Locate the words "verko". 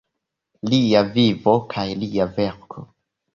2.41-2.85